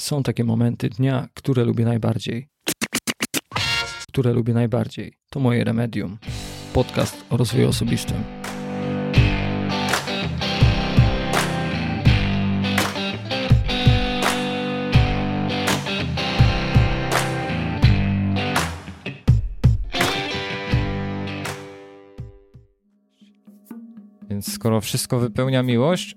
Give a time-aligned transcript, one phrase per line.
[0.00, 2.48] Są takie momenty dnia, które lubię najbardziej.
[4.08, 5.12] Które lubię najbardziej.
[5.30, 6.18] To moje remedium.
[6.72, 8.16] Podcast o rozwoju osobistym.
[24.30, 26.16] Więc skoro wszystko wypełnia miłość,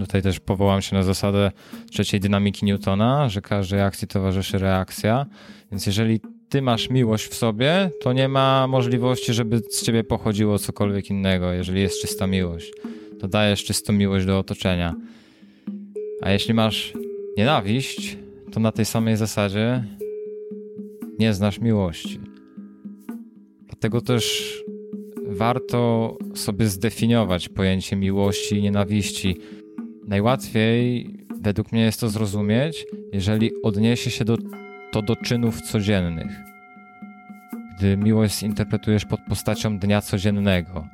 [0.00, 1.50] tutaj też powołam się na zasadę
[1.90, 5.26] trzeciej dynamiki Newtona, że każdej akcji towarzyszy reakcja.
[5.70, 10.58] Więc jeżeli ty masz miłość w sobie, to nie ma możliwości, żeby z ciebie pochodziło
[10.58, 12.72] cokolwiek innego, jeżeli jest czysta miłość.
[13.20, 14.94] To dajesz czystą miłość do otoczenia.
[16.22, 16.92] A jeśli masz
[17.36, 18.16] nienawiść,
[18.52, 19.84] to na tej samej zasadzie
[21.18, 22.20] nie znasz miłości.
[23.66, 24.54] Dlatego też
[25.26, 29.40] warto sobie zdefiniować pojęcie miłości i nienawiści.
[30.08, 34.36] Najłatwiej według mnie jest to zrozumieć, jeżeli odniesie się do,
[34.92, 36.32] to do czynów codziennych.
[37.78, 40.86] Gdy miłość interpretujesz pod postacią dnia codziennego.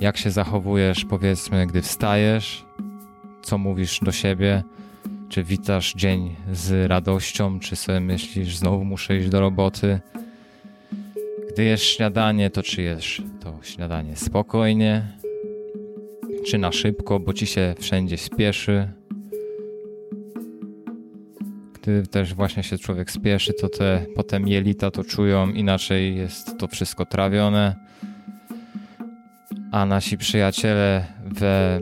[0.00, 2.64] Jak się zachowujesz, powiedzmy, gdy wstajesz,
[3.42, 4.62] co mówisz do siebie,
[5.28, 10.00] czy witasz dzień z radością, czy sobie myślisz, znowu muszę iść do roboty.
[11.52, 15.02] Gdy jesz śniadanie, to czy jesz to śniadanie spokojnie,
[16.46, 18.88] czy na szybko, bo ci się wszędzie spieszy.
[21.74, 26.68] Gdy też właśnie się człowiek spieszy, to te potem jelita to czują, inaczej jest to
[26.68, 27.76] wszystko trawione.
[29.72, 31.80] A nasi przyjaciele we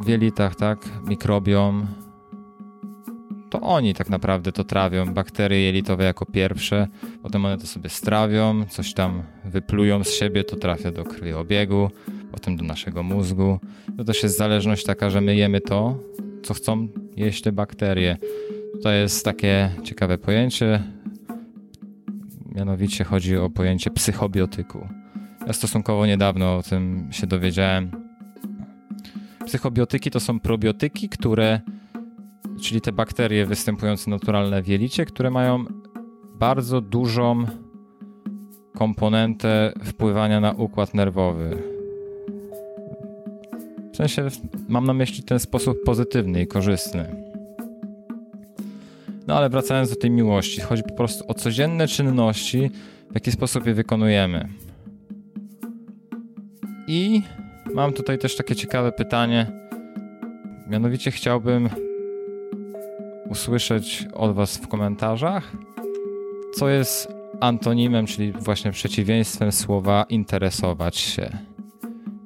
[0.00, 1.86] w jelitach, tak, mikrobiom,
[3.50, 5.14] to oni tak naprawdę to trawią.
[5.14, 6.88] Bakterie jelitowe jako pierwsze,
[7.22, 11.90] potem one to sobie strawią, coś tam wyplują z siebie, to trafia do krwiobiegu,
[12.32, 13.58] potem do naszego mózgu.
[13.96, 15.98] To też jest zależność taka, że my jemy to,
[16.42, 18.16] co chcą jeść te bakterie.
[18.82, 20.82] To jest takie ciekawe pojęcie,
[22.54, 24.88] mianowicie chodzi o pojęcie psychobiotyku.
[25.46, 27.90] Ja stosunkowo niedawno o tym się dowiedziałem.
[29.46, 31.60] Psychobiotyki to są probiotyki, które
[32.60, 35.64] czyli te bakterie występujące naturalne w jelicie, które mają
[36.34, 37.44] bardzo dużą
[38.74, 41.71] komponentę wpływania na układ nerwowy.
[44.08, 44.28] Sensie
[44.68, 47.14] mam na myśli ten sposób pozytywny i korzystny.
[49.26, 52.70] No ale wracając do tej miłości, chodzi po prostu o codzienne czynności,
[53.10, 54.48] w jaki sposób je wykonujemy.
[56.86, 57.22] I
[57.74, 59.46] mam tutaj też takie ciekawe pytanie.
[60.68, 61.68] Mianowicie chciałbym
[63.30, 65.52] usłyszeć od Was w komentarzach,
[66.54, 67.08] co jest
[67.40, 71.51] antonimem, czyli właśnie przeciwieństwem słowa interesować się.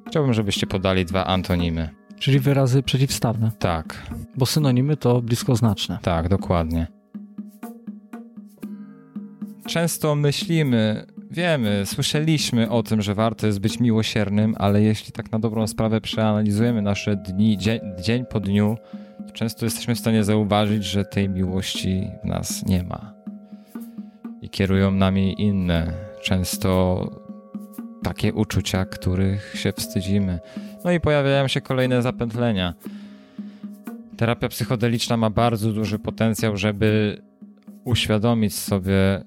[0.07, 1.89] Chciałbym, żebyście podali dwa antonimy.
[2.19, 3.51] Czyli wyrazy przeciwstawne.
[3.59, 4.07] Tak.
[4.35, 5.99] Bo synonimy to bliskoznaczne.
[6.01, 6.87] Tak, dokładnie.
[9.67, 15.39] Często myślimy, wiemy, słyszeliśmy o tym, że warto jest być miłosiernym, ale jeśli tak na
[15.39, 18.77] dobrą sprawę przeanalizujemy nasze dni, dzień, dzień po dniu,
[19.33, 23.13] często jesteśmy w stanie zauważyć, że tej miłości w nas nie ma.
[24.41, 25.93] I kierują nami inne,
[26.23, 27.26] często
[28.07, 30.39] takie uczucia, których się wstydzimy.
[30.85, 32.73] No i pojawiają się kolejne zapętlenia.
[34.17, 37.21] Terapia psychodeliczna ma bardzo duży potencjał, żeby
[37.83, 39.23] uświadomić sobie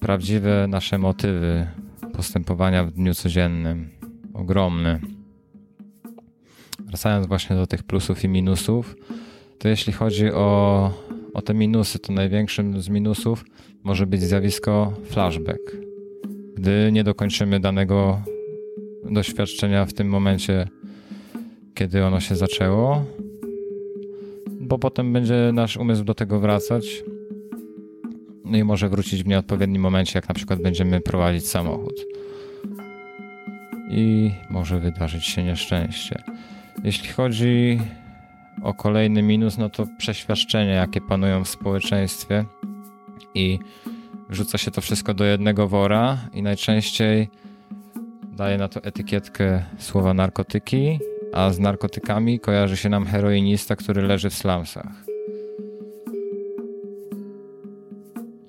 [0.00, 1.66] prawdziwe nasze motywy
[2.12, 3.90] postępowania w dniu codziennym.
[4.34, 5.00] Ogromny.
[6.78, 8.96] Wracając właśnie do tych plusów i minusów,
[9.58, 10.90] to jeśli chodzi o,
[11.34, 13.44] o te minusy, to największym z minusów
[13.82, 15.87] może być zjawisko flashback.
[16.58, 18.22] Gdy nie dokończymy danego
[19.10, 20.68] doświadczenia w tym momencie,
[21.74, 23.04] kiedy ono się zaczęło,
[24.60, 27.04] bo potem będzie nasz umysł do tego wracać
[28.44, 31.94] no i może wrócić w nieodpowiednim momencie, jak na przykład będziemy prowadzić samochód.
[33.90, 36.22] I może wydarzyć się nieszczęście.
[36.84, 37.80] Jeśli chodzi
[38.62, 42.44] o kolejny minus, no to przeświadczenia, jakie panują w społeczeństwie
[43.34, 43.58] i
[44.28, 47.28] wrzuca się to wszystko do jednego wora i najczęściej
[48.36, 50.98] daje na to etykietkę słowa narkotyki,
[51.32, 55.04] a z narkotykami kojarzy się nam heroinista, który leży w slumsach.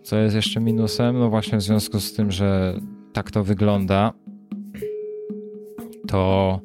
[0.03, 1.19] Co jest jeszcze minusem?
[1.19, 2.79] No właśnie w związku z tym, że
[3.13, 4.13] tak to wygląda,
[6.07, 6.59] to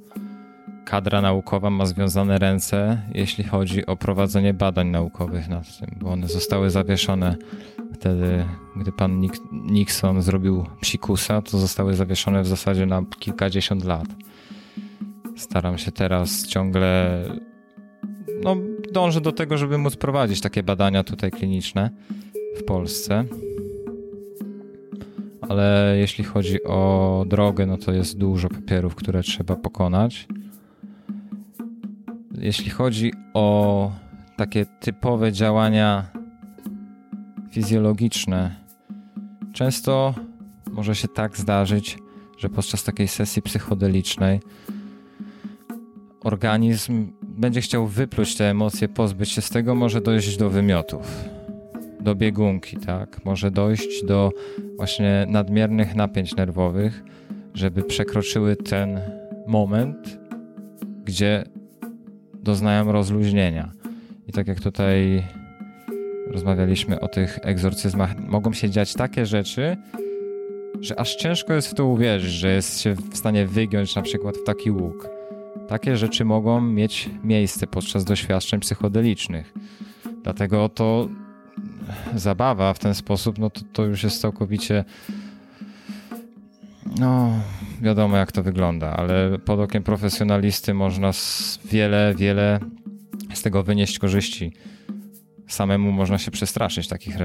[0.94, 6.28] kadra naukowa ma związane ręce, jeśli chodzi o prowadzenie badań naukowych nad tym, bo one
[6.28, 7.36] zostały zawieszone
[7.94, 8.44] wtedy,
[8.76, 14.06] gdy pan Nixon zrobił psikusa, to zostały zawieszone w zasadzie na kilkadziesiąt lat.
[15.36, 17.20] Staram się teraz ciągle
[18.42, 18.56] no,
[18.92, 21.90] dążę do tego, żeby móc prowadzić takie badania tutaj kliniczne
[22.56, 23.24] w Polsce.
[25.40, 30.26] Ale jeśli chodzi o drogę, no to jest dużo papierów, które trzeba pokonać.
[32.44, 33.90] Jeśli chodzi o
[34.36, 36.06] takie typowe działania
[37.50, 38.54] fizjologiczne,
[39.52, 40.14] często
[40.70, 41.98] może się tak zdarzyć,
[42.38, 44.40] że podczas takiej sesji psychodelicznej
[46.20, 51.24] organizm będzie chciał wypluć te emocje, pozbyć się z tego, może dojść do wymiotów,
[52.00, 53.24] do biegunki, tak?
[53.24, 54.30] Może dojść do
[54.76, 57.04] właśnie nadmiernych napięć nerwowych,
[57.54, 59.00] żeby przekroczyły ten
[59.46, 60.18] moment,
[61.04, 61.44] gdzie
[62.44, 63.72] doznają rozluźnienia.
[64.28, 65.22] I tak jak tutaj
[66.26, 69.76] rozmawialiśmy o tych egzorcyzmach, mogą się dziać takie rzeczy,
[70.80, 74.36] że aż ciężko jest w to uwierzyć, że jest się w stanie wygiąć na przykład
[74.36, 75.08] w taki łuk.
[75.68, 79.54] Takie rzeczy mogą mieć miejsce podczas doświadczeń psychodelicznych.
[80.22, 81.08] Dlatego to
[82.14, 84.84] zabawa w ten sposób, no to, to już jest całkowicie
[86.98, 87.30] no,
[87.82, 91.10] wiadomo jak to wygląda, ale pod okiem profesjonalisty można
[91.64, 92.60] wiele, wiele
[93.34, 94.52] z tego wynieść korzyści.
[95.48, 97.16] Samemu można się przestraszyć takich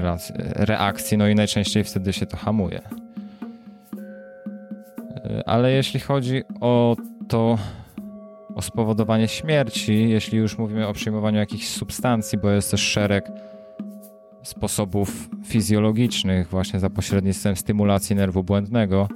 [0.56, 2.80] reakcji, no i najczęściej wtedy się to hamuje.
[5.46, 6.96] Ale jeśli chodzi o
[7.28, 7.58] to,
[8.54, 13.30] o spowodowanie śmierci, jeśli już mówimy o przyjmowaniu jakichś substancji, bo jest też szereg
[14.42, 19.08] sposobów fizjologicznych, właśnie za pośrednictwem stymulacji nerwu błędnego,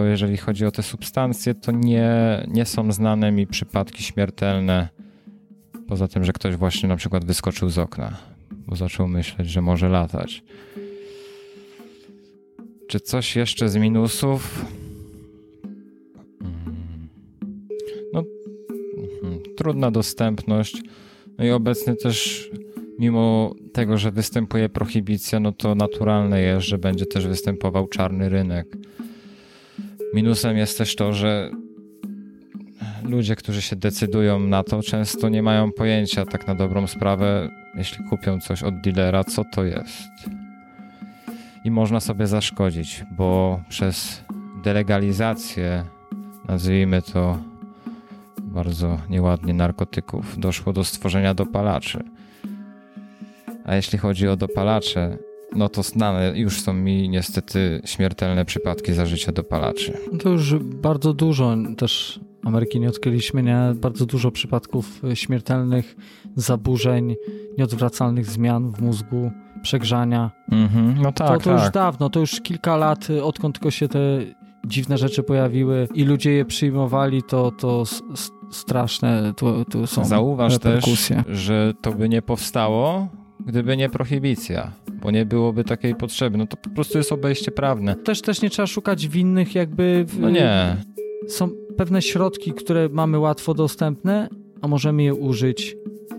[0.00, 2.10] to jeżeli chodzi o te substancje, to nie,
[2.48, 4.88] nie są znane mi przypadki śmiertelne.
[5.88, 8.16] Poza tym, że ktoś właśnie na przykład wyskoczył z okna,
[8.66, 10.42] bo zaczął myśleć, że może latać.
[12.88, 14.64] Czy coś jeszcze z minusów?
[16.38, 17.08] Hmm.
[18.12, 18.24] No,
[19.22, 20.82] hmm, trudna dostępność.
[21.38, 22.50] No i obecny też,
[22.98, 28.76] mimo tego, że występuje prohibicja, no to naturalne jest, że będzie też występował czarny rynek.
[30.14, 31.50] Minusem jest też to, że
[33.02, 38.04] ludzie, którzy się decydują na to, często nie mają pojęcia tak na dobrą sprawę, jeśli
[38.04, 40.08] kupią coś od dealera, co to jest.
[41.64, 44.24] I można sobie zaszkodzić, bo przez
[44.64, 45.84] delegalizację,
[46.48, 47.38] nazwijmy to
[48.42, 52.04] bardzo nieładnie, narkotyków, doszło do stworzenia dopalaczy.
[53.64, 55.18] A jeśli chodzi o dopalacze,
[55.56, 59.98] no to znane już są mi niestety śmiertelne przypadki zażycia dopalaczy.
[60.22, 63.58] To już bardzo dużo też Ameryki nie odkryliśmy, nie?
[63.74, 65.96] Bardzo dużo przypadków śmiertelnych
[66.36, 67.16] zaburzeń,
[67.58, 69.30] nieodwracalnych zmian w mózgu,
[69.62, 70.30] przegrzania.
[70.52, 71.62] Mm-hmm, no tak, to, to tak.
[71.62, 73.98] już dawno, to już kilka lat, odkąd tylko się te
[74.66, 77.84] dziwne rzeczy pojawiły i ludzie je przyjmowali, to, to
[78.50, 80.84] straszne tu, tu są Zauważ też,
[81.28, 83.08] że to by nie powstało,
[83.46, 84.72] gdyby nie prohibicja,
[85.02, 86.38] bo nie byłoby takiej potrzeby.
[86.38, 87.96] No to po prostu jest obejście prawne.
[87.96, 90.04] Też, też nie trzeba szukać winnych jakby...
[90.08, 90.18] W...
[90.18, 90.76] No nie.
[91.28, 94.28] Są pewne środki, które mamy łatwo dostępne,
[94.62, 95.76] a możemy je użyć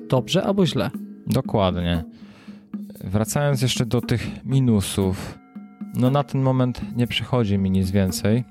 [0.09, 0.91] dobrze albo źle.
[1.27, 2.03] Dokładnie.
[3.03, 5.39] Wracając jeszcze do tych minusów,
[5.95, 8.44] no na ten moment nie przychodzi mi nic więcej.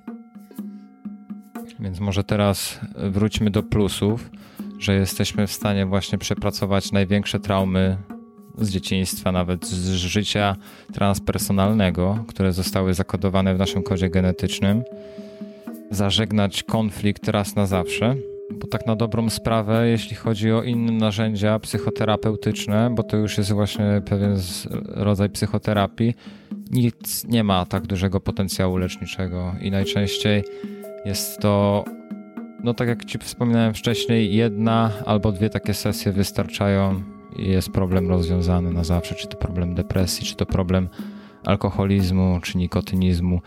[1.80, 4.30] Więc może teraz wróćmy do plusów,
[4.78, 7.96] że jesteśmy w stanie właśnie przepracować największe traumy
[8.64, 10.56] z dzieciństwa, nawet z życia
[10.92, 14.82] transpersonalnego, które zostały zakodowane w naszym kodzie genetycznym,
[15.90, 18.14] zażegnać konflikt raz na zawsze.
[18.54, 23.52] Bo tak na dobrą sprawę, jeśli chodzi o inne narzędzia psychoterapeutyczne, bo to już jest
[23.52, 24.36] właśnie pewien
[24.86, 26.14] rodzaj psychoterapii,
[26.70, 30.44] nic nie ma tak dużego potencjału leczniczego i najczęściej
[31.04, 31.84] jest to,
[32.64, 37.02] no tak jak Ci wspominałem wcześniej, jedna albo dwie takie sesje wystarczają
[37.40, 40.88] jest problem rozwiązany na zawsze, czy to problem depresji, czy to problem
[41.44, 43.40] alkoholizmu, czy nikotynizmu.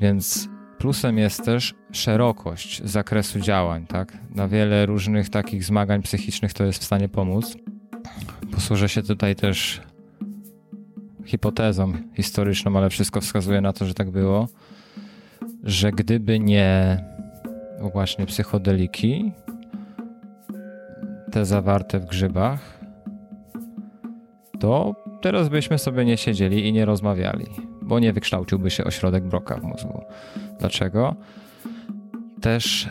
[0.00, 4.18] Więc plusem jest też szerokość zakresu działań, tak?
[4.34, 7.56] Na wiele różnych takich zmagań psychicznych to jest w stanie pomóc.
[8.52, 9.80] Posłużę się tutaj też
[11.24, 14.48] hipotezą historyczną, ale wszystko wskazuje na to, że tak było,
[15.62, 16.98] że gdyby nie
[17.92, 19.32] właśnie psychodeliki,
[21.30, 22.80] te zawarte w grzybach,
[24.60, 27.46] to teraz byśmy sobie nie siedzieli i nie rozmawiali,
[27.82, 30.00] bo nie wykształciłby się ośrodek Broca w mózgu.
[30.58, 31.16] Dlaczego?
[32.40, 32.88] Też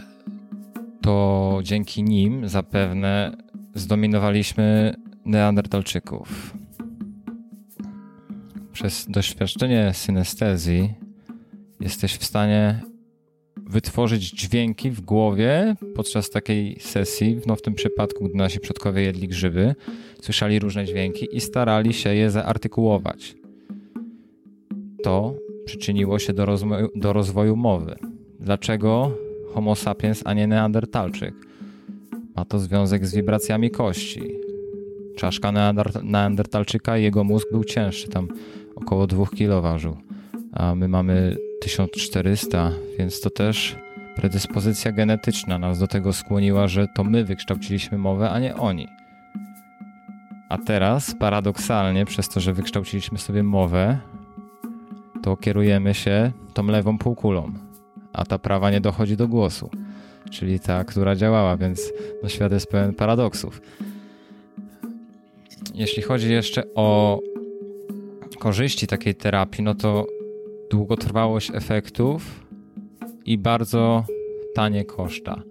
[1.01, 3.37] to dzięki nim zapewne
[3.75, 6.57] zdominowaliśmy Neandertalczyków.
[8.71, 10.93] Przez doświadczenie synestezji
[11.79, 12.81] jesteś w stanie
[13.69, 19.27] wytworzyć dźwięki w głowie podczas takiej sesji, no w tym przypadku, gdy nasi przodkowie jedli
[19.27, 19.75] grzyby,
[20.21, 23.35] słyszeli różne dźwięki i starali się je zaartykułować.
[25.03, 25.35] To
[25.65, 27.95] przyczyniło się do rozwoju, do rozwoju mowy.
[28.39, 29.11] Dlaczego
[29.53, 31.33] Homo sapiens, a nie Neandertalczyk?
[32.35, 34.21] Ma to związek z wibracjami kości.
[35.17, 35.51] Czaszka
[36.03, 38.27] Neandertalczyka i jego mózg był cięższy, tam
[38.75, 39.97] około 2 kg ważył,
[40.53, 43.75] a my mamy 1400, więc to też
[44.15, 48.87] predyspozycja genetyczna nas do tego skłoniła, że to my wykształciliśmy mowę, a nie oni.
[50.49, 53.99] A teraz, paradoksalnie, przez to, że wykształciliśmy sobie mowę,
[55.23, 57.51] to kierujemy się tą lewą półkulą,
[58.13, 59.69] a ta prawa nie dochodzi do głosu,
[60.31, 63.61] czyli ta, która działała, więc no, świat jest pełen paradoksów.
[65.73, 67.19] Jeśli chodzi jeszcze o
[68.39, 70.07] korzyści takiej terapii, no to
[70.71, 72.45] długotrwałość efektów
[73.25, 74.05] i bardzo
[74.55, 75.41] tanie koszta.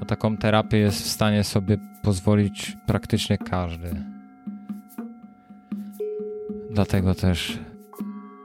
[0.00, 4.04] Na taką terapię jest w stanie sobie pozwolić praktycznie każdy.
[6.70, 7.58] Dlatego też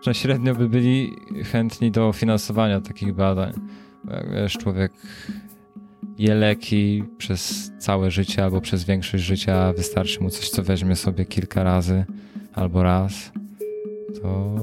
[0.06, 1.12] że średnio by byli
[1.52, 3.54] chętni do finansowania takich badań.
[4.34, 4.92] Wiesz, człowiek
[6.18, 11.26] je leki przez całe życie albo przez większość życia, wystarczy mu coś, co weźmie sobie
[11.26, 12.06] kilka razy
[12.54, 13.32] albo raz,
[14.22, 14.56] to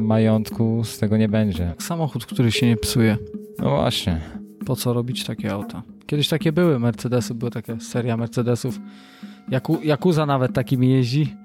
[0.00, 1.74] majątku z tego nie będzie.
[1.78, 3.16] Samochód, który się nie psuje.
[3.58, 4.20] No właśnie.
[4.66, 5.82] Po co robić takie auta?
[6.06, 8.80] Kiedyś takie były Mercedesy, była taka seria Mercedesów.
[9.48, 11.36] Jaku, Jakuza nawet takimi jeździ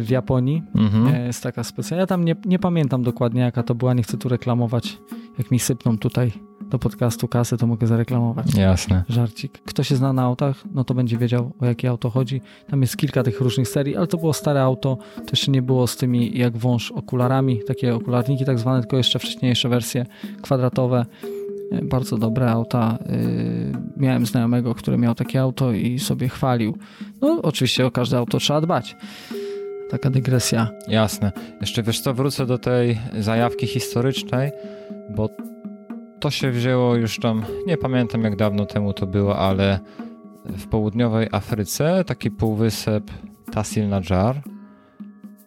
[0.00, 0.62] w Japonii.
[0.74, 1.14] Mhm.
[1.14, 2.00] E, jest taka specjalna.
[2.00, 4.98] Ja tam nie, nie pamiętam dokładnie jaka to była, nie chcę tu reklamować.
[5.38, 6.32] Jak mi sypną tutaj
[6.70, 8.54] do podcastu kasy, to mogę zareklamować.
[8.54, 9.04] Jasne.
[9.08, 9.58] Żarcik.
[9.64, 12.40] Kto się zna na autach, no to będzie wiedział o jakie auto chodzi.
[12.70, 14.98] Tam jest kilka tych różnych serii, ale to było stare auto.
[15.16, 19.18] To jeszcze nie było z tymi jak wąż okularami, takie okularniki tak zwane, tylko jeszcze
[19.18, 20.06] wcześniejsze wersje
[20.42, 21.06] kwadratowe.
[21.72, 22.98] E, bardzo dobre auta.
[23.06, 23.16] E,
[23.96, 26.78] miałem znajomego, który miał takie auto i sobie chwalił.
[27.20, 28.96] No, oczywiście o każde auto trzeba dbać.
[29.90, 30.70] Taka dygresja.
[30.88, 31.32] Jasne.
[31.60, 34.50] Jeszcze wiesz co, wrócę do tej zajawki historycznej,
[35.16, 35.28] bo
[36.20, 39.80] to się wzięło już tam, nie pamiętam jak dawno temu to było, ale
[40.44, 43.10] w południowej Afryce taki półwysep
[43.52, 44.42] Tasil Najar,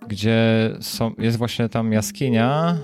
[0.08, 2.78] gdzie są, jest właśnie tam jaskinia,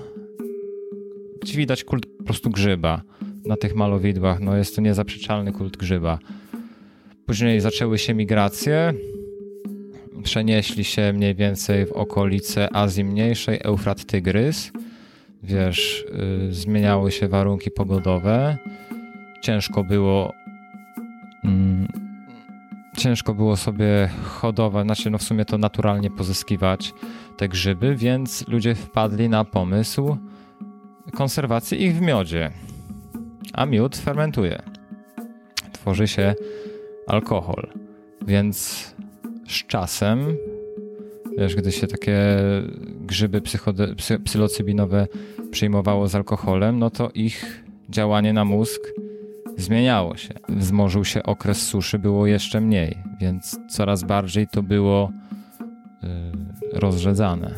[1.42, 3.02] gdzie widać kult po prostu grzyba
[3.44, 4.40] na tych malowidłach.
[4.40, 6.18] No jest to niezaprzeczalny kult grzyba.
[7.26, 8.94] Później zaczęły się migracje.
[10.22, 14.72] Przenieśli się mniej więcej w okolice Azji Mniejszej, Eufrat Tygrys.
[15.42, 16.04] Wiesz,
[16.42, 18.58] yy, zmieniały się warunki pogodowe.
[19.42, 20.32] Ciężko było.
[21.44, 21.88] Mm,
[22.96, 26.92] ciężko było sobie hodować, znaczy no w sumie to naturalnie pozyskiwać
[27.36, 30.16] te grzyby, więc ludzie wpadli na pomysł
[31.12, 32.50] konserwacji ich w miodzie
[33.52, 34.62] a miód fermentuje.
[35.72, 36.34] Tworzy się
[37.06, 37.66] alkohol.
[38.26, 38.84] Więc
[39.48, 40.36] z czasem,
[41.38, 42.18] wiesz, gdy się takie
[43.00, 45.06] grzyby psychode, psy, psylocybinowe
[45.50, 48.80] przyjmowało z alkoholem, no to ich działanie na mózg
[49.56, 50.34] zmieniało się.
[50.48, 55.10] Wzmożył się okres suszy, było jeszcze mniej, więc coraz bardziej to było
[56.02, 56.08] yy,
[56.72, 57.54] rozrzedzane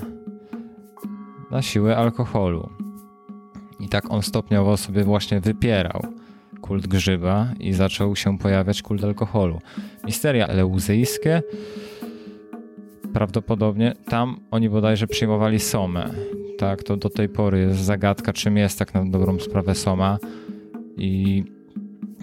[1.51, 2.69] na siłę alkoholu.
[3.81, 6.03] I tak on stopniowo sobie właśnie wypierał
[6.61, 9.61] kult grzyba i zaczął się pojawiać kult alkoholu.
[10.05, 11.43] Misteria eleuzyjskie
[13.13, 16.11] prawdopodobnie tam oni bodajże przyjmowali somę.
[16.59, 20.19] Tak, to do tej pory jest zagadka, czym jest tak na dobrą sprawę soma.
[20.97, 21.45] I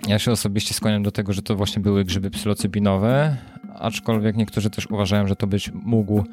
[0.08, 3.38] ja się osobiście skłaniam do tego, że to właśnie były grzyby psylocybinowe,
[3.75, 6.24] aczkolwiek niektórzy też uważają, że to być mógł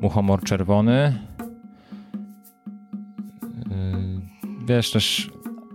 [0.00, 1.18] muchomor czerwony,
[4.66, 5.30] wiesz też,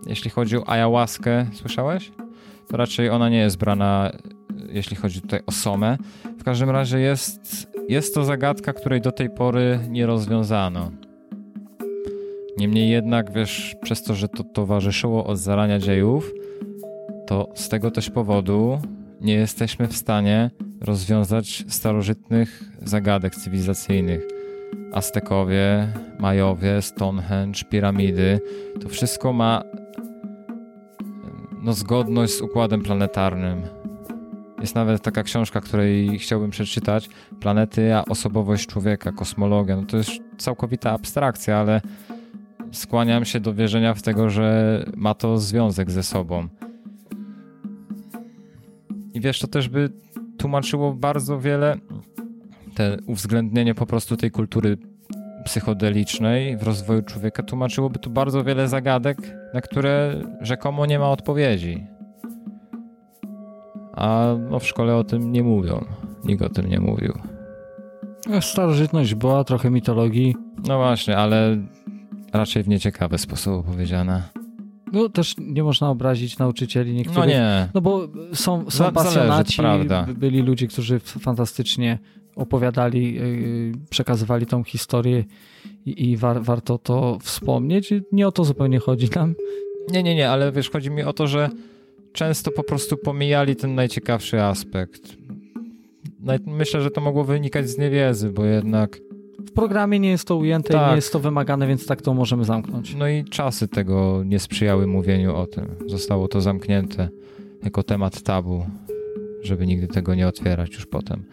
[0.07, 2.11] jeśli chodzi o ayahuaskę, słyszałeś?
[2.69, 4.11] To raczej ona nie jest brana,
[4.69, 5.97] jeśli chodzi tutaj o somę.
[6.39, 10.91] W każdym razie jest, jest to zagadka, której do tej pory nie rozwiązano.
[12.57, 16.33] Niemniej jednak, wiesz, przez to, że to towarzyszyło od zarania dziejów,
[17.27, 18.79] to z tego też powodu
[19.21, 24.27] nie jesteśmy w stanie rozwiązać starożytnych zagadek cywilizacyjnych
[24.93, 28.39] Aztekowie, Majowie, Stonehenge, piramidy,
[28.81, 29.63] to wszystko ma
[31.63, 33.78] no, zgodność z układem planetarnym.
[34.61, 39.75] Jest nawet taka książka, której chciałbym przeczytać, Planety, a osobowość człowieka, kosmologia.
[39.75, 41.81] No to jest całkowita abstrakcja, ale
[42.71, 46.47] skłaniam się do wierzenia w tego, że ma to związek ze sobą.
[49.13, 49.89] I wiesz, to też by
[50.37, 51.77] tłumaczyło bardzo wiele
[52.75, 54.77] te uwzględnienie po prostu tej kultury
[55.45, 59.17] psychodelicznej w rozwoju człowieka tłumaczyłoby tu bardzo wiele zagadek,
[59.53, 61.87] na które rzekomo nie ma odpowiedzi.
[63.99, 65.85] A no, w szkole o tym nie mówią.
[66.23, 67.13] Nikt o tym nie mówił.
[68.41, 70.35] Starożytność była, trochę mitologii.
[70.67, 71.57] No właśnie, ale
[72.33, 74.23] raczej w nieciekawy sposób opowiedziana.
[74.93, 77.19] No też nie można obrazić nauczycieli niektórych.
[77.19, 77.69] No nie.
[77.73, 80.03] No bo są, są pasjonaci, prawda.
[80.03, 81.99] by- byli ludzie, którzy fantastycznie
[82.35, 85.23] opowiadali, yy, przekazywali tą historię
[85.85, 87.93] i, i war, warto to wspomnieć.
[88.11, 89.35] Nie o to zupełnie chodzi nam.
[89.91, 91.49] Nie, nie, nie, ale wiesz, chodzi mi o to, że
[92.13, 95.01] często po prostu pomijali ten najciekawszy aspekt.
[96.45, 98.97] Myślę, że to mogło wynikać z niewiedzy, bo jednak
[99.47, 100.89] W programie nie jest to ujęte i Tak.
[100.89, 102.95] nie jest to wymagane, więc tak to możemy zamknąć.
[102.95, 105.65] no i czasy tego nie sprzyjały mówieniu o tym.
[105.87, 107.09] Zostało to zamknięte
[107.63, 108.65] jako temat tabu,
[109.43, 111.23] żeby nigdy tego nie otwierać już potem.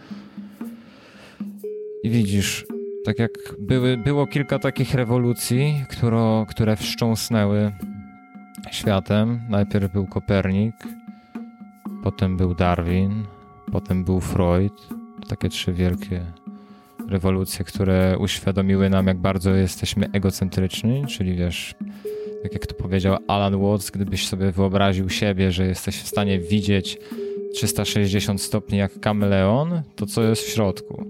[2.03, 2.67] I widzisz,
[3.05, 7.73] tak jak były, było kilka takich rewolucji, któro, które wstrząsnęły
[8.71, 9.41] światem.
[9.49, 10.75] Najpierw był Kopernik,
[12.03, 13.25] potem był Darwin,
[13.73, 14.89] potem był Freud.
[15.29, 16.21] Takie trzy wielkie
[17.09, 21.75] rewolucje, które uświadomiły nam, jak bardzo jesteśmy egocentryczni, czyli wiesz,
[22.43, 26.99] tak jak to powiedział Alan Watts, gdybyś sobie wyobraził siebie, że jesteś w stanie widzieć
[27.55, 31.07] 360 stopni jak kameleon, to co jest w środku?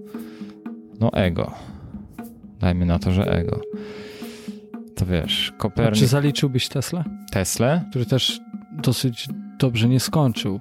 [1.00, 1.52] No ego.
[2.60, 3.60] Dajmy na to, że ego.
[4.96, 7.80] To wiesz, A Kopernik, czy zaliczyłbyś Tesla, Tesla?
[7.90, 8.40] który też
[8.72, 10.60] dosyć dobrze nie skończył?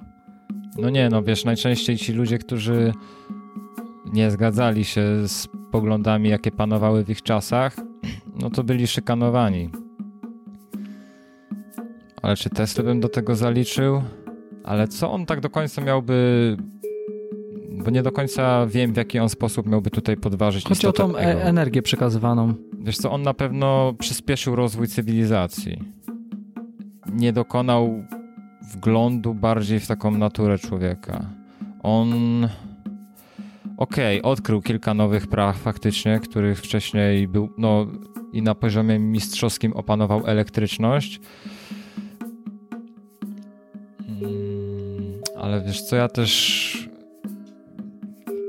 [0.78, 2.92] No nie, no wiesz, najczęściej ci ludzie, którzy
[4.12, 7.76] nie zgadzali się z poglądami, jakie panowały w ich czasach,
[8.40, 9.70] no to byli szykanowani.
[12.22, 14.02] Ale czy Tesla bym do tego zaliczył?
[14.64, 16.56] Ale co on tak do końca miałby...
[17.84, 21.16] Bo nie do końca wiem, w jaki on sposób miałby tutaj podważyć Chodzi o tą
[21.16, 22.54] e- energię przekazywaną.
[22.86, 25.78] Wiesz co, on na pewno przyspieszył rozwój cywilizacji.
[27.12, 28.04] Nie dokonał
[28.72, 31.30] wglądu bardziej w taką naturę człowieka.
[31.82, 32.10] On.
[33.76, 37.86] Okej, odkrył kilka nowych praw faktycznie, których wcześniej był, no
[38.32, 41.20] i na poziomie mistrzowskim opanował elektryczność.
[44.08, 46.75] Mm, Ale wiesz co, ja też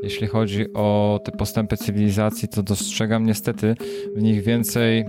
[0.07, 3.75] jeśli chodzi o te postępy cywilizacji, to dostrzegam niestety
[4.15, 5.05] w nich więcej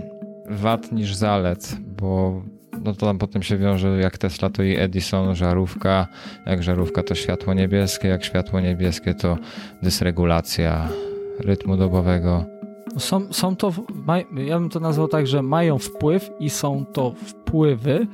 [0.50, 2.42] wad niż zalet, bo
[2.84, 6.06] no to tam potem się wiąże jak Tesla to i Edison, żarówka,
[6.46, 9.38] jak żarówka to światło niebieskie, jak światło niebieskie to
[9.82, 10.88] dysregulacja
[11.40, 12.44] rytmu dobowego.
[12.96, 13.72] Są, są to,
[14.46, 18.06] ja bym to nazwał tak, że mają wpływ i są to wpływy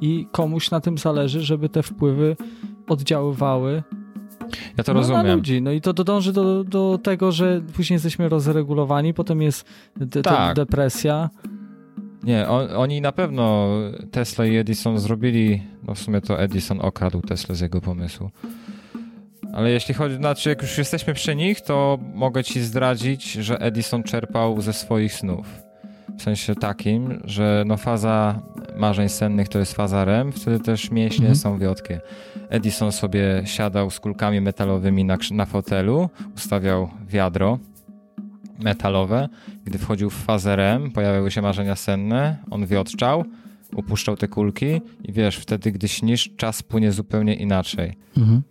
[0.00, 2.36] i komuś na tym zależy, żeby te wpływy
[2.88, 3.82] oddziaływały
[4.76, 5.36] Ja to no, na rozumiem.
[5.36, 5.62] ludzi.
[5.62, 9.64] No i to, to dąży do, do tego, że później jesteśmy rozregulowani, potem jest
[9.96, 10.56] de, Tak.
[10.56, 11.30] de, depresja.
[12.22, 13.68] Nie, on, oni na pewno
[14.10, 18.30] Tesla i Edison zrobili, no w sumie to Edison okradł Tesla z jego pomysłu.
[19.52, 24.02] Ale jeśli chodzi, znaczy jak już jesteśmy przy nich, to mogę ci zdradzić, że Edison
[24.02, 25.46] czerpał ze swoich snów.
[26.18, 28.42] W sensie takim, że no faza
[28.76, 31.36] marzeń sennych to jest faza REM, wtedy też mięśnie Mhm.
[31.36, 32.00] są wiotkie.
[32.48, 37.58] Edison sobie siadał z kulkami metalowymi na, na fotelu, ustawiał wiadro
[38.58, 39.28] metalowe.
[39.64, 43.24] Gdy wchodził w fazę REM, pojawiały się marzenia senne, on wiotczał,
[43.76, 47.96] upuszczał te kulki i wiesz, wtedy gdy śnisz, czas płynie zupełnie inaczej.
[48.16, 48.42] Mhm.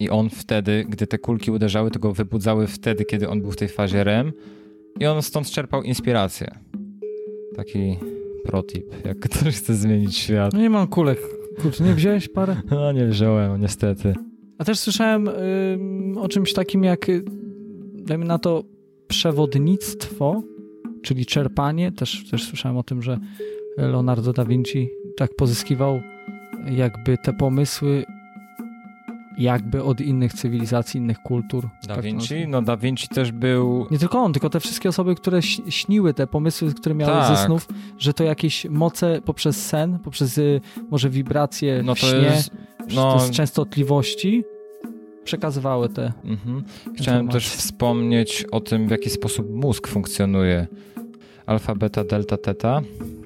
[0.00, 3.56] I on wtedy, gdy te kulki uderzały, to go wybudzały wtedy, kiedy on był w
[3.56, 4.32] tej fazie REM
[5.00, 6.54] i on stąd czerpał inspirację.
[7.56, 7.98] Taki
[8.44, 10.52] protip, jak ktoś chce zmienić świat.
[10.52, 11.18] No nie mam kulek.
[11.62, 12.56] Kurczę, nie wziąłeś parę?
[12.70, 14.14] No nie wziąłem, niestety.
[14.58, 15.28] A też słyszałem
[16.16, 17.24] o czymś takim jak, y,
[17.94, 18.64] dajmy na to,
[19.08, 20.42] przewodnictwo,
[21.02, 21.92] czyli czerpanie.
[21.92, 23.18] Też, też słyszałem o tym, że
[23.76, 26.00] Leonardo da Vinci tak pozyskiwał
[26.70, 28.04] jakby te pomysły
[29.38, 31.68] jakby od innych cywilizacji, innych kultur.
[31.86, 32.48] Da Tak Vinci?
[32.48, 33.86] No Da Vinci też był...
[33.90, 37.36] Nie tylko on, tylko te wszystkie osoby, które śniły te pomysły, które miały Tak.
[37.36, 37.68] ze snów,
[37.98, 42.50] że to jakieś moce poprzez sen, poprzez y, może wibracje No w to śnie, jest...
[42.94, 44.44] No, to z częstotliwości
[45.24, 46.64] przekazywały te Mhm.
[46.96, 50.66] Chciałem też wspomnieć o tym, w jaki sposób mózg funkcjonuje.
[51.46, 52.80] Alfa, beta, delta, teta.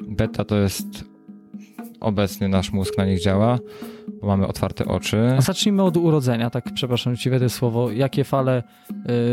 [0.09, 0.87] Beta to jest
[2.01, 3.59] obecny nasz mózg, na nich działa,
[4.21, 5.35] bo mamy otwarte oczy.
[5.39, 7.91] A zacznijmy od urodzenia, tak przepraszam, ci wejdę słowo.
[7.91, 8.63] Jakie fale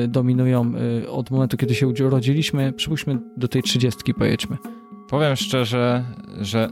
[0.04, 0.72] y, dominują
[1.04, 2.74] y, od momentu, kiedy się urodziliśmy?
[2.74, 4.58] Przypuśćmy do tej trzydziestki, pojedźmy.
[5.10, 6.04] Powiem szczerze,
[6.42, 6.70] że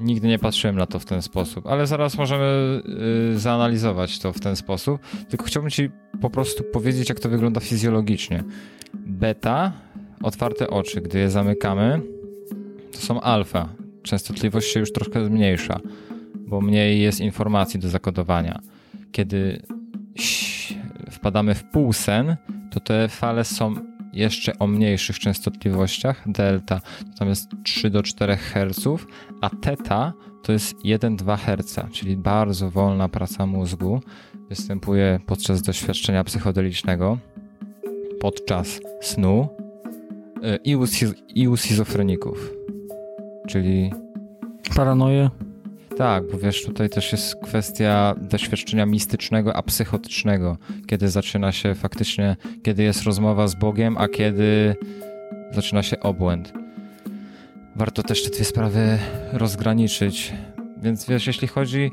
[0.00, 2.82] nigdy nie patrzyłem na to w ten sposób, ale zaraz możemy
[3.34, 5.00] y, zanalizować to w ten sposób.
[5.28, 8.44] Tylko chciałbym ci po prostu powiedzieć, jak to wygląda fizjologicznie.
[8.94, 9.72] Beta
[10.22, 12.00] otwarte oczy, gdy je zamykamy,
[12.92, 13.68] to są alfa.
[14.08, 15.80] Częstotliwość się już troszkę zmniejsza,
[16.34, 18.60] bo mniej jest informacji do zakodowania.
[19.12, 19.62] Kiedy
[21.10, 22.36] wpadamy w półsen,
[22.70, 23.74] to te fale są
[24.12, 26.22] jeszcze o mniejszych częstotliwościach.
[26.26, 29.06] Delta to tam jest 3 do 4 Hz,
[29.40, 34.00] a teta to jest 1-2 Hz, czyli bardzo wolna praca mózgu.
[34.48, 37.18] Występuje podczas doświadczenia psychodelicznego,
[38.20, 39.48] podczas snu
[40.36, 40.84] y, i u,
[41.34, 42.58] i u schizofreników,
[43.48, 43.90] czyli
[44.76, 45.30] paranoję.
[45.96, 50.56] Tak, bo wiesz, tutaj też jest kwestia doświadczenia mistycznego, a psychotycznego,
[50.86, 54.76] kiedy zaczyna się faktycznie, kiedy jest rozmowa z Bogiem, a kiedy
[55.52, 56.52] zaczyna się obłęd.
[57.76, 58.98] Warto też te dwie sprawy
[59.32, 60.32] rozgraniczyć.
[60.82, 61.90] Więc wiesz, jeśli chodzi,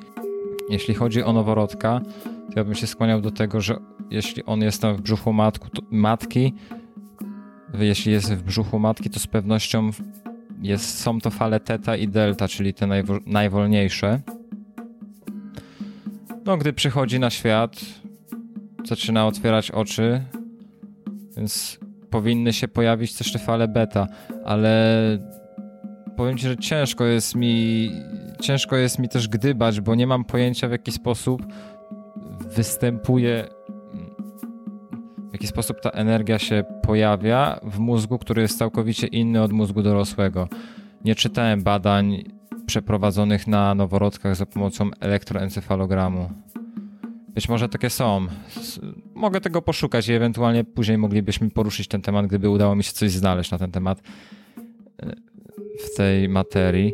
[0.69, 3.75] jeśli chodzi o noworodka, to ja bym się skłaniał do tego, że
[4.09, 6.53] jeśli on jest tam w brzuchu matku, matki,
[7.79, 9.91] jeśli jest w brzuchu matki, to z pewnością
[10.65, 14.19] jest, są to fale teta i delta, czyli te najwo, najwolniejsze.
[16.45, 17.75] No, gdy przychodzi na świat,
[18.85, 20.21] zaczyna otwierać oczy,
[21.37, 24.07] więc powinny się pojawić też te fale beta,
[24.45, 24.95] ale
[26.17, 27.89] powiem ci, że ciężko jest mi
[28.41, 31.41] ciężko jest mi też gdybać, bo nie mam pojęcia w jaki sposób
[32.55, 33.47] występuje
[35.35, 40.47] jaki sposób ta energia się pojawia w mózgu, który jest całkowicie inny od mózgu dorosłego.
[41.03, 42.23] Nie czytałem badań
[42.65, 46.29] przeprowadzonych na noworodkach za pomocą elektroencefalogramu.
[47.29, 48.27] Być może takie są.
[49.15, 53.11] Mogę tego poszukać i ewentualnie później moglibyśmy poruszyć ten temat, gdyby udało mi się coś
[53.11, 54.01] znaleźć na ten temat
[55.03, 55.15] e,
[55.85, 56.93] w tej materii.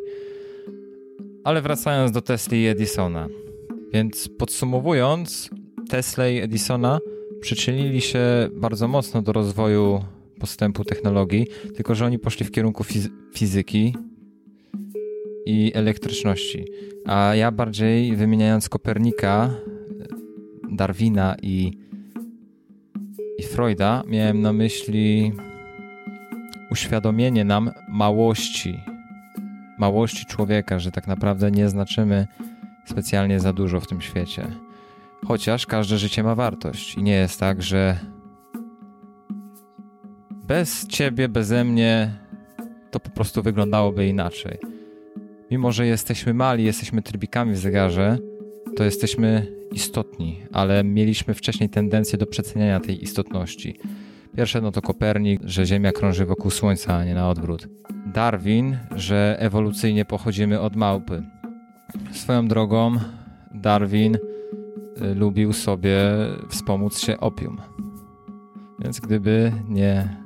[1.44, 3.28] Ale wracając do Tesla i Edisona.
[3.94, 5.50] Więc podsumowując,
[5.90, 7.00] Tesla i Edisona
[7.42, 10.04] przyczynili się bardzo mocno do rozwoju
[10.40, 13.96] postępu technologii, tylko że oni poszli w kierunku fizy fizyki
[15.46, 16.66] i elektryczności.
[17.06, 19.54] A ja bardziej wymieniając Kopernika,
[20.72, 21.78] Darwina i,
[23.38, 25.32] i Freuda, miałem na myśli
[26.72, 28.80] uświadomienie nam małości,
[29.80, 32.28] małości człowieka, że tak naprawdę nie znaczymy
[32.86, 34.48] specjalnie za dużo w tym świecie.
[35.28, 38.00] Chociaż każde życie ma wartość i nie jest tak, że
[40.48, 42.20] bez ciebie, beze mnie
[42.92, 44.58] to po prostu wyglądałoby inaczej.
[45.52, 48.18] Mimo, że jesteśmy mali, jesteśmy trybikami w zegarze,
[48.76, 53.80] to jesteśmy istotni, ale mieliśmy wcześniej tendencję do przeceniania tej istotności.
[54.36, 57.68] Pierwsze no to Kopernik, że Ziemia krąży wokół Słońca, a nie na odwrót.
[58.06, 61.24] Darwin, że ewolucyjnie pochodzimy od małpy.
[62.12, 62.96] Swoją drogą,
[63.54, 64.18] Darwin
[65.16, 66.00] lubił sobie
[66.50, 67.58] wspomóc się opium.
[68.80, 70.18] Więc gdyby nie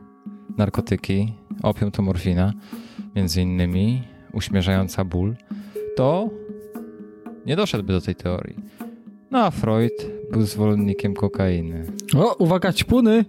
[0.58, 1.34] narkotyki,
[1.64, 2.54] opium to morfina,
[3.16, 5.36] między innymi uśmierzająca ból,
[5.96, 6.30] to
[7.46, 8.56] nie doszedłby do tej teorii.
[9.32, 9.94] No a Freud
[10.32, 11.86] był zwolennikiem kokainy.
[12.18, 13.26] O, uwaga, ćpuny!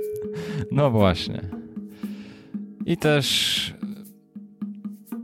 [0.72, 1.40] no właśnie.
[2.86, 3.74] I też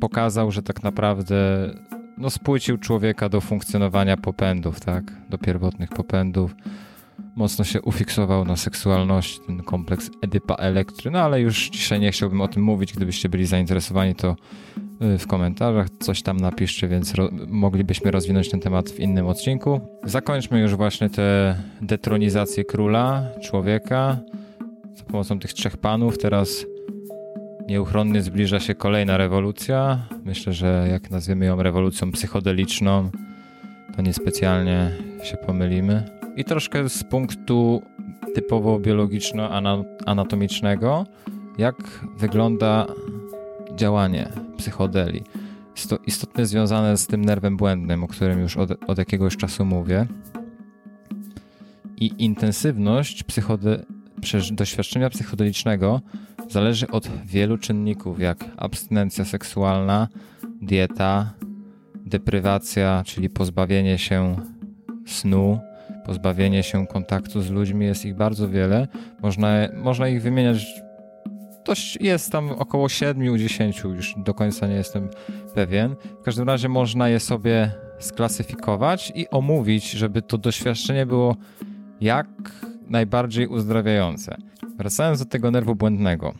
[0.01, 1.71] pokazał, że tak naprawdę
[2.18, 5.05] no, spłycił człowieka do funkcjonowania popędów, tak?
[5.31, 6.55] Do pierwotnych popędów.
[7.37, 12.40] Mocno się ufiksował na seksualności, ten kompleks Edypa Elektry, no ale już dzisiaj nie chciałbym
[12.40, 12.92] o tym mówić.
[12.92, 14.37] Gdybyście byli zainteresowani, to
[15.14, 19.81] y, w komentarzach coś tam napiszcie, więc ro moglibyśmy rozwinąć ten temat w innym odcinku.
[20.05, 24.18] Zakończmy już właśnie tę detronizację króla, człowieka
[24.94, 26.18] za pomocą tych trzech panów.
[26.18, 26.66] Teraz
[27.68, 30.07] Nieuchronnie zbliża się kolejna rewolucja.
[30.24, 33.11] Myślę, że jak nazwiemy ją rewolucją psychodeliczną,
[33.96, 34.90] to niespecjalnie
[35.22, 36.02] się pomylimy.
[36.37, 37.83] I troszkę z punktu
[38.35, 41.07] typowo biologiczno-anatomicznego,
[41.59, 41.76] jak
[42.16, 42.87] wygląda
[43.76, 45.22] działanie psychodeli.
[45.76, 49.64] Jest to istotnie związane z tym nerwem błędnym, o którym już od, od jakiegoś czasu
[49.64, 50.07] mówię.
[51.96, 53.85] I intensywność psychode
[54.52, 56.00] doświadczenia psychodelicznego
[56.48, 60.09] zależy od wielu czynników, jak abstynencja seksualna,
[60.62, 61.32] dieta,
[61.94, 64.37] deprywacja, czyli pozbawienie się
[65.06, 65.61] snu,
[66.04, 68.88] pozbawienie się kontaktu z ludźmi, jest ich bardzo wiele.
[69.22, 70.66] Można, można ich wymieniać
[71.64, 75.09] dość, jest tam około 7-10, już do końca nie jestem
[75.54, 75.96] pewien.
[76.20, 81.37] W każdym razie można je sobie sklasyfikować i omówić, żeby to doświadczenie było
[82.00, 82.26] jak
[82.87, 84.37] najbardziej uzdrawiające.
[84.79, 86.35] Wracając do tego nerwu błędnego.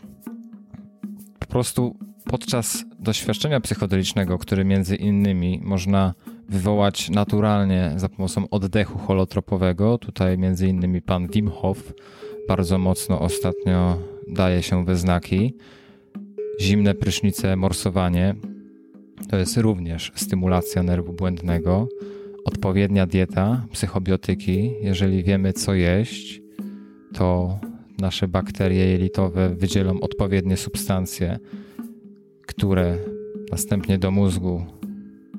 [1.39, 6.15] Po prostu podczas doświadczenia psychodelicznego, który między innymi można
[6.49, 11.93] wywołać naturalnie za pomocą oddechu holotropowego, tutaj między innymi pan Wim Hof
[12.49, 15.55] bardzo mocno ostatnio daje się we znaki.
[16.61, 18.35] Zimne prysznice, morsowanie
[19.31, 21.89] to jest również stymulacja nerwu błędnego.
[22.47, 24.73] Odpowiednia dieta, psychobiotyki.
[24.81, 26.41] Jeżeli wiemy, co jeść,
[27.15, 27.59] to
[27.99, 31.39] nasze bakterie jelitowe wydzielą odpowiednie substancje,
[32.47, 32.99] które
[33.51, 34.67] następnie do mózgu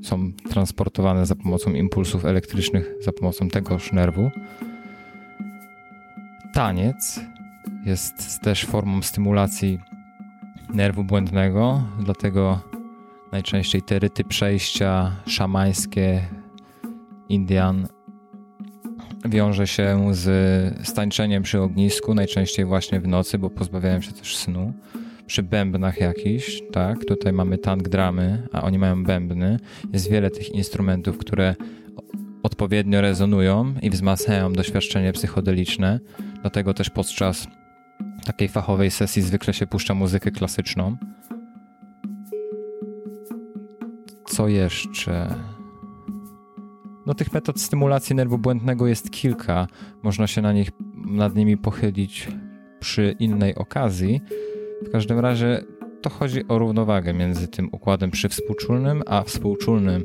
[0.02, 4.32] są transportowane za pomocą impulsów elektrycznych, za pomocą tegoż nerwu.
[6.54, 7.20] Taniec
[7.86, 9.80] jest też formą stymulacji
[10.74, 12.60] nerwu błędnego, dlatego
[13.32, 16.22] najczęściej te ryty przejścia szamańskie
[17.30, 17.88] Indian
[19.26, 24.74] wiąże się z stańczeniem przy ognisku, najczęściej właśnie w nocy, bo pozbawiają się też snu.
[25.26, 29.60] Przy bębnach jakiś, tak, tutaj mamy tank dramy, a oni mają bębny.
[29.94, 31.56] Jest wiele tych instrumentów, które
[32.44, 36.00] odpowiednio rezonują i wzmacniają doświadczenie psychodeliczne.
[36.42, 37.48] Dlatego też podczas
[38.26, 40.98] takiej fachowej sesji zwykle się puszcza muzykę klasyczną.
[44.26, 45.36] Co jeszcze?
[47.08, 49.67] No tych metod stymulacji nerwu błędnego jest kilka.
[50.04, 50.72] Można się na nich,
[51.06, 52.28] nad nimi pochylić
[52.80, 54.22] przy innej okazji.
[54.88, 55.63] W każdym razie
[56.02, 60.04] to chodzi o równowagę między tym układem przywspółczulnym a współczulnym.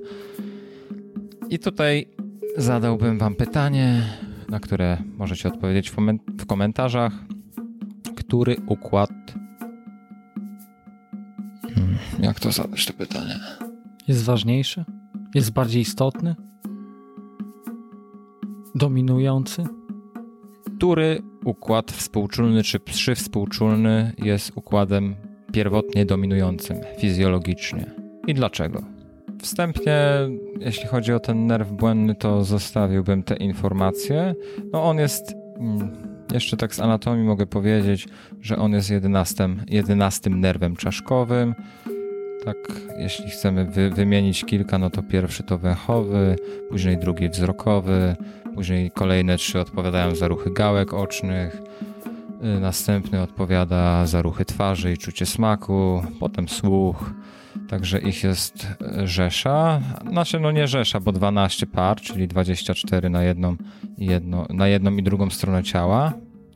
[1.51, 2.09] I tutaj
[2.57, 4.03] zadałbym wam pytanie,
[4.49, 5.93] na które możecie odpowiedzieć
[6.39, 7.13] w komentarzach.
[8.17, 9.11] Który układ...
[11.75, 13.41] Hmm, jak to zadać to pytanie?
[14.09, 14.85] Jest ważniejszy?
[15.35, 16.52] Jest bardziej istotny?
[18.75, 19.65] Dominujący?
[20.77, 25.15] Który układ współczulny czy przywspółczulny jest układem
[25.53, 27.91] pierwotnie dominującym fizjologicznie?
[28.27, 28.83] I dlaczego?
[29.43, 29.99] Wstępnie,
[30.61, 34.35] jeśli chodzi o ten nerw błędny, to zostawiłbym te informacje.
[34.73, 35.91] No on jest, mm,
[36.33, 38.09] jeszcze tak z anatomii mogę powiedzieć,
[38.41, 41.55] że on jest jedenastym, jedenastym nerwem czaszkowym.
[42.45, 42.57] Tak,
[42.99, 46.37] jeśli chcemy wy, wymienić kilka, no to pierwszy to węchowy,
[46.71, 48.17] później drugi wzrokowy,
[48.55, 51.63] później kolejne trzy odpowiadają za ruchy gałek ocznych,
[52.57, 57.15] y, następny odpowiada za ruchy twarzy i czucie smaku, potem słuch,
[57.69, 58.67] Także ich jest
[59.05, 59.81] rzesza.
[60.11, 63.57] Znaczy, no nie rzesza, bo 12 par, czyli 24 na jedną,
[63.99, 66.13] jedno, na jedną i drugą stronę ciała,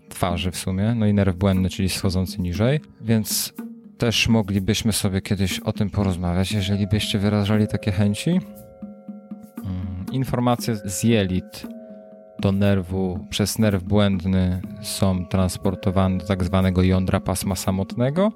[0.09, 2.81] twarzy w sumie, no i nerw błędny, czyli schodzący niżej.
[3.01, 3.53] Więc
[3.99, 8.31] też moglibyśmy sobie kiedyś o tym porozmawiać, jeżeli byście wyrażali takie chęci.
[8.31, 11.67] Mm, informacje z jelit
[12.41, 18.33] do nerwu przez nerw błędny są transportowane do tak zwanego jądra pasma samotnego,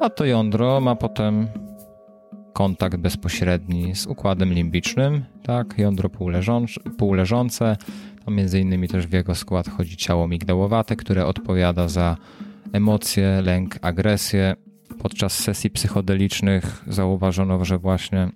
[0.00, 1.46] a to jądro ma potem
[2.52, 6.10] kontakt bezpośredni z układem limbicznym, tak, jądro
[6.98, 7.76] półleżące,
[8.24, 12.16] to między innymi też w jego skład chodzi ciało migdałowate, które odpowiada za
[12.72, 14.56] emocje, lęk, agresję.
[14.98, 18.28] Podczas sesji psychodelicznych zauważono, że właśnie,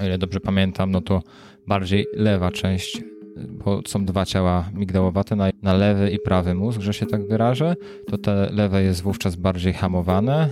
[0.00, 1.22] o ile dobrze pamiętam, no to
[1.66, 3.02] bardziej lewa część,
[3.48, 7.76] bo są dwa ciała migdałowate, na, na lewy i prawy mózg, że się tak wyrażę,
[8.06, 10.50] to te lewe jest wówczas bardziej hamowane,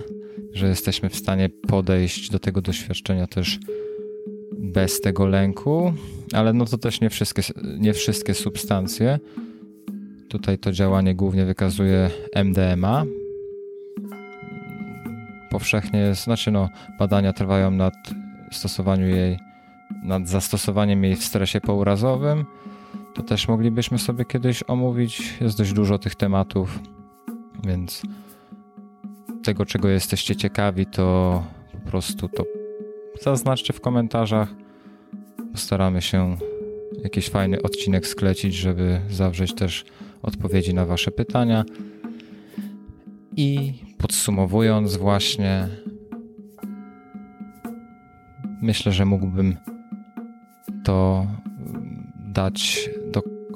[0.53, 3.59] że jesteśmy w stanie podejść do tego doświadczenia też
[4.51, 5.93] bez tego lęku,
[6.33, 7.41] ale no to też nie wszystkie,
[7.79, 9.19] nie wszystkie substancje.
[10.29, 13.05] Tutaj to działanie głównie wykazuje MDMA.
[15.49, 17.93] Powszechnie jest, znaczy no, badania trwają nad
[18.51, 19.39] stosowaniu jej,
[20.03, 22.45] nad zastosowaniem jej w stresie pourazowym.
[23.13, 25.37] To też moglibyśmy sobie kiedyś omówić.
[25.41, 26.79] Jest dość dużo tych tematów,
[27.63, 28.01] więc
[29.43, 32.43] tego, czego jesteście ciekawi, to po prostu to
[33.21, 34.49] zaznaczcie w komentarzach.
[35.51, 36.37] Postaramy się
[37.03, 39.85] jakiś fajny odcinek sklecić, żeby zawrzeć też
[40.21, 41.65] odpowiedzi na Wasze pytania.
[43.37, 45.67] I podsumowując, właśnie
[48.61, 49.57] myślę, że mógłbym
[50.83, 51.27] to
[52.15, 52.89] dać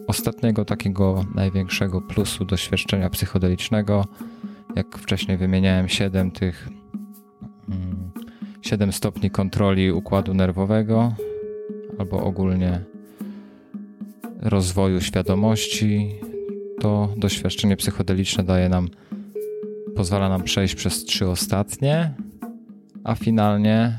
[0.07, 4.05] ostatniego takiego największego plusu doświadczenia psychodelicznego
[4.75, 6.69] jak wcześniej wymieniałem, 7 tych
[8.61, 11.13] 7 mm, stopni kontroli układu nerwowego
[11.99, 12.81] albo ogólnie
[14.41, 16.15] rozwoju świadomości.
[16.81, 18.87] To doświadczenie psychodeliczne daje nam,
[19.95, 22.13] pozwala nam przejść przez trzy ostatnie,
[23.03, 23.97] a finalnie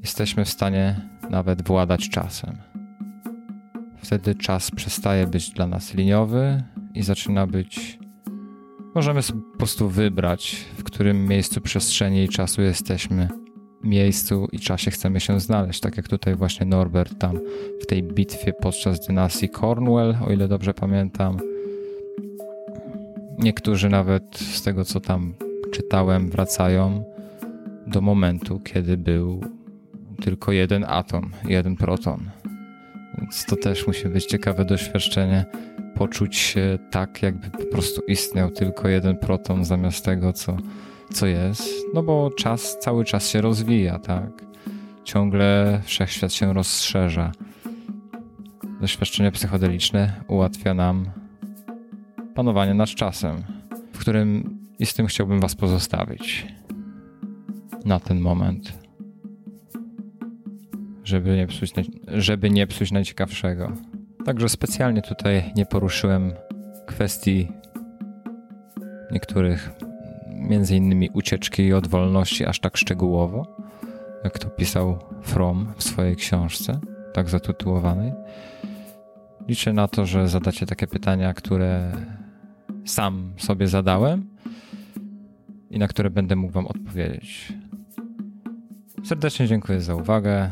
[0.00, 2.73] jesteśmy w stanie nawet władać czasem.
[4.04, 6.62] Wtedy czas przestaje być dla nas liniowy
[6.94, 7.98] i zaczyna być
[8.94, 13.28] Możemy po prostu wybrać, w którym miejscu przestrzeni i czasu jesteśmy,
[13.82, 15.80] miejscu i czasie chcemy się znaleźć.
[15.80, 17.38] Tak jak tutaj właśnie Norbert tam
[17.80, 21.38] w tej bitwie podczas dynastii Cornwall, o ile dobrze pamiętam.
[23.38, 25.34] niektórzy nawet z tego, co tam
[25.72, 27.04] czytałem, wracają
[27.86, 29.40] do momentu, kiedy był
[30.22, 32.30] tylko jeden atom, jeden proton.
[33.18, 35.44] Więc to też musi być ciekawe doświadczenie,
[35.94, 40.56] poczuć się tak, jakby po prostu istniał tylko jeden proton zamiast tego, co,
[41.12, 41.68] co jest.
[41.94, 44.44] No bo czas cały czas się rozwija, tak?
[45.04, 47.32] Ciągle wszechświat się rozszerza.
[48.80, 51.10] Doświadczenie psychodeliczne ułatwia nam
[52.34, 53.36] panowanie nad czasem,
[53.92, 56.46] w którym i z tym chciałbym Was pozostawić
[57.84, 58.83] na ten moment
[61.04, 61.72] żeby nie psuć,
[62.06, 63.72] żeby nie psuć najciekawszego.
[64.24, 66.32] Także specjalnie tutaj nie poruszyłem
[66.86, 67.48] kwestii
[69.10, 69.70] niektórych,
[70.28, 73.56] między innymi ucieczki od wolności aż tak szczegółowo,
[74.24, 76.80] jak to pisał From w swojej książce,
[77.12, 78.12] tak zatytułowanej.
[79.48, 81.92] Liczę na to, że zadacie takie pytania, które
[82.84, 84.28] sam sobie zadałem
[85.70, 87.52] i na które będę mógł Wam odpowiedzieć.
[89.04, 90.50] Serdecznie dziękuję za uwagę.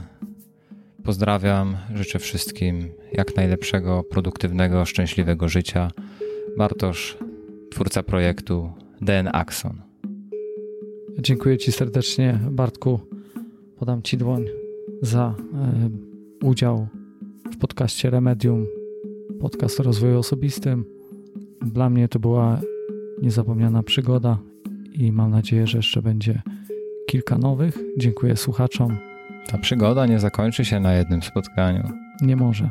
[1.05, 5.91] Pozdrawiam, życzę wszystkim jak najlepszego, produktywnego, szczęśliwego życia.
[6.59, 7.19] Bartosz,
[7.71, 9.83] twórca projektu DN Axon.
[11.19, 13.01] Dziękuję Ci serdecznie, Bartku.
[13.77, 14.45] Podam Ci dłoń
[15.03, 16.87] za e, udział
[17.53, 18.67] w podcaście Remedium,
[19.41, 20.85] podcast o rozwoju osobistym.
[21.63, 22.61] Dla mnie to była
[23.23, 24.39] niezapomniana przygoda
[24.93, 26.43] i mam nadzieję, że jeszcze będzie
[27.07, 27.79] kilka nowych.
[27.97, 29.12] Dziękuję słuchaczom.
[29.47, 31.91] Ta przygoda nie zakończy się na jednym spotkaniu.
[32.21, 32.71] Nie może,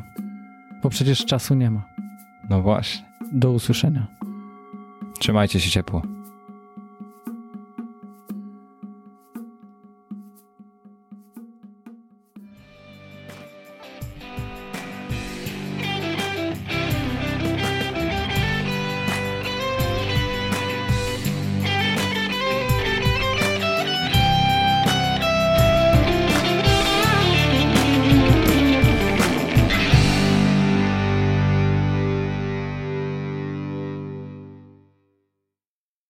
[0.82, 1.82] bo przecież czasu nie ma.
[2.48, 3.06] No właśnie.
[3.32, 4.06] Do usłyszenia.
[5.18, 6.02] Trzymajcie się ciepło.